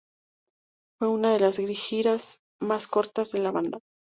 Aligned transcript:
Fue 0.99 1.09
una 1.09 1.31
de 1.33 1.39
las 1.41 1.57
giras 1.57 2.41
más 2.59 2.87
cortas 2.87 3.31
de 3.33 3.39
la 3.43 3.51
banda. 3.51 3.77